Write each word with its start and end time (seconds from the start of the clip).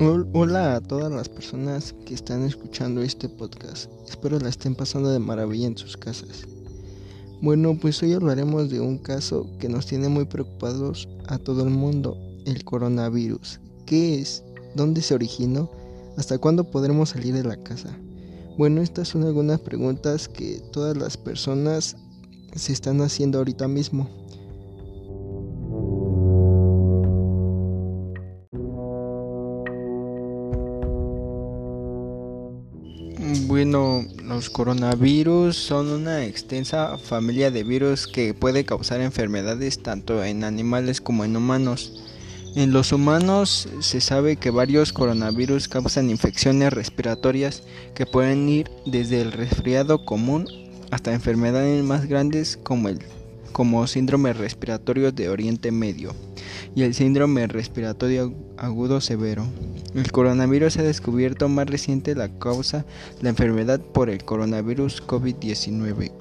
Hola 0.00 0.76
a 0.76 0.80
todas 0.80 1.10
las 1.10 1.28
personas 1.28 1.92
que 2.06 2.14
están 2.14 2.44
escuchando 2.44 3.02
este 3.02 3.28
podcast. 3.28 3.90
Espero 4.08 4.38
la 4.38 4.48
estén 4.48 4.76
pasando 4.76 5.10
de 5.10 5.18
maravilla 5.18 5.66
en 5.66 5.76
sus 5.76 5.96
casas. 5.96 6.46
Bueno, 7.42 7.76
pues 7.76 8.00
hoy 8.04 8.12
hablaremos 8.12 8.70
de 8.70 8.78
un 8.78 8.98
caso 8.98 9.50
que 9.58 9.68
nos 9.68 9.86
tiene 9.86 10.08
muy 10.08 10.24
preocupados 10.24 11.08
a 11.26 11.36
todo 11.38 11.64
el 11.64 11.70
mundo, 11.70 12.16
el 12.46 12.62
coronavirus. 12.62 13.58
¿Qué 13.86 14.20
es? 14.20 14.44
¿Dónde 14.76 15.02
se 15.02 15.16
originó? 15.16 15.68
¿Hasta 16.16 16.38
cuándo 16.38 16.70
podremos 16.70 17.08
salir 17.08 17.34
de 17.34 17.42
la 17.42 17.56
casa? 17.64 17.90
Bueno, 18.56 18.82
estas 18.82 19.08
son 19.08 19.24
algunas 19.24 19.58
preguntas 19.58 20.28
que 20.28 20.62
todas 20.72 20.96
las 20.96 21.16
personas 21.16 21.96
se 22.54 22.72
están 22.72 23.00
haciendo 23.00 23.38
ahorita 23.38 23.66
mismo. 23.66 24.08
Bueno, 33.48 34.04
los 34.22 34.50
coronavirus 34.50 35.56
son 35.56 35.88
una 35.88 36.26
extensa 36.26 36.98
familia 36.98 37.50
de 37.50 37.64
virus 37.64 38.06
que 38.06 38.34
puede 38.34 38.66
causar 38.66 39.00
enfermedades 39.00 39.82
tanto 39.82 40.22
en 40.22 40.44
animales 40.44 41.00
como 41.00 41.24
en 41.24 41.34
humanos. 41.34 42.04
En 42.56 42.72
los 42.72 42.92
humanos 42.92 43.66
se 43.80 44.02
sabe 44.02 44.36
que 44.36 44.50
varios 44.50 44.92
coronavirus 44.92 45.66
causan 45.66 46.10
infecciones 46.10 46.74
respiratorias 46.74 47.62
que 47.94 48.04
pueden 48.04 48.50
ir 48.50 48.70
desde 48.84 49.22
el 49.22 49.32
resfriado 49.32 50.04
común 50.04 50.46
hasta 50.90 51.14
enfermedades 51.14 51.82
más 51.82 52.04
grandes 52.04 52.58
como 52.62 52.90
el 52.90 52.98
como 53.52 53.86
síndrome 53.86 54.32
respiratorio 54.32 55.12
de 55.12 55.28
Oriente 55.28 55.70
Medio 55.70 56.14
y 56.74 56.82
el 56.82 56.94
síndrome 56.94 57.46
respiratorio 57.46 58.32
agudo 58.56 59.00
severo. 59.00 59.46
El 59.94 60.10
coronavirus 60.12 60.78
ha 60.78 60.82
descubierto 60.82 61.48
más 61.48 61.68
reciente 61.68 62.14
la 62.14 62.28
causa 62.38 62.84
la 63.20 63.30
enfermedad 63.30 63.80
por 63.80 64.10
el 64.10 64.24
coronavirus 64.24 65.06
COVID-19. 65.06 66.12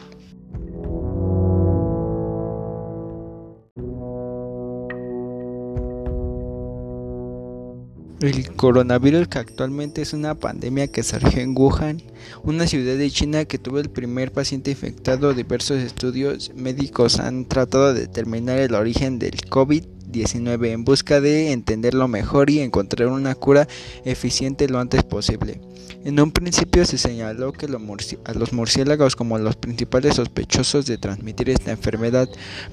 El 8.19 8.51
coronavirus 8.55 9.27
que 9.27 9.37
actualmente 9.37 10.01
es 10.01 10.11
una 10.11 10.33
pandemia 10.33 10.87
que 10.87 11.03
surgió 11.03 11.39
en 11.39 11.55
Wuhan, 11.55 12.01
una 12.43 12.65
ciudad 12.65 12.97
de 12.97 13.11
China 13.11 13.45
que 13.45 13.59
tuvo 13.59 13.77
el 13.77 13.91
primer 13.91 14.31
paciente 14.31 14.71
infectado. 14.71 15.35
Diversos 15.35 15.77
estudios 15.83 16.51
médicos 16.55 17.19
han 17.19 17.45
tratado 17.45 17.93
de 17.93 18.01
determinar 18.01 18.57
el 18.57 18.73
origen 18.73 19.19
del 19.19 19.35
COVID-19 19.35 20.69
en 20.69 20.83
busca 20.83 21.21
de 21.21 21.51
entenderlo 21.51 22.07
mejor 22.07 22.49
y 22.49 22.59
encontrar 22.61 23.09
una 23.09 23.35
cura 23.35 23.67
eficiente 24.03 24.67
lo 24.67 24.79
antes 24.79 25.03
posible. 25.03 25.61
En 26.03 26.19
un 26.19 26.31
principio 26.31 26.85
se 26.85 26.97
señaló 26.97 27.53
que 27.53 27.67
a 27.67 28.33
los 28.33 28.51
murciélagos 28.51 29.15
como 29.15 29.37
los 29.37 29.57
principales 29.57 30.15
sospechosos 30.15 30.87
de 30.87 30.97
transmitir 30.97 31.51
esta 31.51 31.69
enfermedad, 31.69 32.27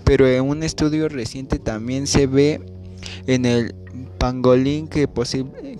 pero 0.04 0.26
en 0.26 0.42
un 0.42 0.62
estudio 0.62 1.10
reciente 1.10 1.58
también 1.58 2.06
se 2.06 2.26
ve 2.26 2.62
en 3.26 3.44
el 3.44 3.74
pangolín 4.24 4.88
que, 4.88 5.06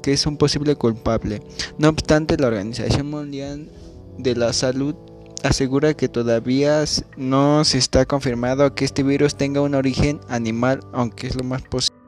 es 0.05 0.27
un 0.27 0.37
posible 0.37 0.77
culpable. 0.77 1.41
No 1.78 1.89
obstante, 1.89 2.37
la 2.37 2.48
Organización 2.48 3.09
Mundial 3.09 3.70
de 4.19 4.37
la 4.37 4.53
Salud 4.53 4.95
asegura 5.42 5.95
que 5.95 6.11
todavía 6.11 6.84
no 7.17 7.65
se 7.65 7.78
está 7.78 8.05
confirmado 8.05 8.75
que 8.75 8.84
este 8.84 9.03
virus 9.03 9.37
tenga 9.37 9.62
un 9.62 9.75
origen 9.75 10.20
animal, 10.28 10.81
aunque 10.92 11.27
es 11.27 11.37
lo 11.37 11.45
más 11.45 11.62
posible. 11.62 11.98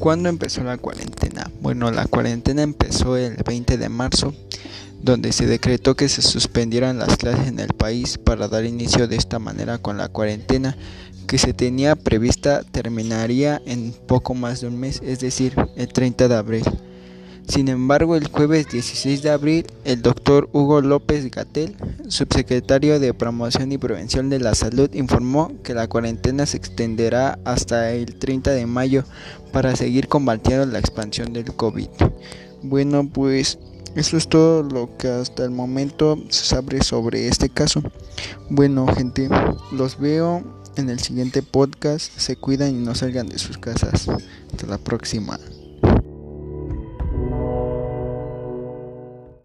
¿Cuándo 0.00 0.28
empezó 0.28 0.64
la 0.64 0.76
cuarentena? 0.76 1.52
Bueno, 1.60 1.92
la 1.92 2.06
cuarentena 2.06 2.62
empezó 2.62 3.16
el 3.16 3.36
20 3.46 3.78
de 3.78 3.88
marzo 3.88 4.34
donde 5.02 5.32
se 5.32 5.46
decretó 5.46 5.96
que 5.96 6.08
se 6.08 6.22
suspendieran 6.22 6.98
las 6.98 7.16
clases 7.16 7.48
en 7.48 7.58
el 7.58 7.74
país 7.74 8.18
para 8.18 8.48
dar 8.48 8.64
inicio 8.64 9.08
de 9.08 9.16
esta 9.16 9.38
manera 9.38 9.78
con 9.78 9.98
la 9.98 10.08
cuarentena 10.08 10.76
que 11.26 11.38
se 11.38 11.54
tenía 11.54 11.96
prevista 11.96 12.62
terminaría 12.62 13.60
en 13.66 13.92
poco 14.06 14.34
más 14.34 14.60
de 14.60 14.68
un 14.68 14.78
mes, 14.78 15.00
es 15.04 15.20
decir, 15.20 15.54
el 15.76 15.88
30 15.88 16.28
de 16.28 16.34
abril. 16.34 16.64
Sin 17.48 17.68
embargo, 17.68 18.16
el 18.16 18.28
jueves 18.28 18.68
16 18.70 19.22
de 19.22 19.30
abril, 19.30 19.66
el 19.84 20.00
doctor 20.00 20.48
Hugo 20.52 20.80
López 20.80 21.30
Gatel, 21.30 21.76
subsecretario 22.08 23.00
de 23.00 23.14
Promoción 23.14 23.72
y 23.72 23.78
Prevención 23.78 24.30
de 24.30 24.38
la 24.38 24.54
Salud, 24.54 24.88
informó 24.94 25.52
que 25.62 25.74
la 25.74 25.88
cuarentena 25.88 26.46
se 26.46 26.56
extenderá 26.56 27.38
hasta 27.44 27.92
el 27.92 28.14
30 28.14 28.52
de 28.52 28.66
mayo 28.66 29.04
para 29.52 29.74
seguir 29.74 30.08
combatiendo 30.08 30.66
la 30.66 30.78
expansión 30.78 31.32
del 31.32 31.52
COVID. 31.54 31.88
Bueno, 32.62 33.08
pues 33.12 33.58
eso 33.94 34.16
es 34.16 34.28
todo 34.28 34.62
lo 34.62 34.96
que 34.96 35.08
hasta 35.08 35.44
el 35.44 35.50
momento 35.50 36.18
se 36.30 36.44
sabe 36.44 36.82
sobre 36.82 37.28
este 37.28 37.48
caso. 37.50 37.82
Bueno, 38.48 38.86
gente, 38.94 39.28
los 39.70 39.98
veo 39.98 40.42
en 40.76 40.90
el 40.90 41.00
siguiente 41.00 41.42
podcast. 41.42 42.10
Se 42.16 42.36
cuidan 42.36 42.70
y 42.70 42.84
no 42.84 42.94
salgan 42.94 43.28
de 43.28 43.38
sus 43.38 43.58
casas. 43.58 44.08
Hasta 44.08 44.66
la 44.66 44.78
próxima. 44.78 45.38